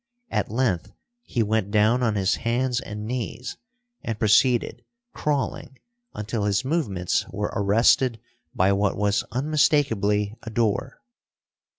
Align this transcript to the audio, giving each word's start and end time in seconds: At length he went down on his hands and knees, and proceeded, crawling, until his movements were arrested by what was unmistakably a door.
At 0.31 0.49
length 0.49 0.93
he 1.21 1.43
went 1.43 1.69
down 1.69 2.01
on 2.01 2.15
his 2.15 2.37
hands 2.37 2.79
and 2.81 3.05
knees, 3.05 3.57
and 4.01 4.17
proceeded, 4.17 4.83
crawling, 5.13 5.77
until 6.15 6.45
his 6.45 6.65
movements 6.65 7.27
were 7.29 7.53
arrested 7.55 8.19
by 8.55 8.71
what 8.73 8.97
was 8.97 9.23
unmistakably 9.31 10.33
a 10.41 10.49
door. 10.49 11.03